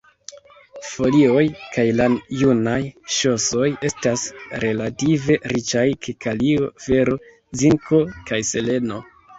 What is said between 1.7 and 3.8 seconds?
kaj la junaj ŝosoj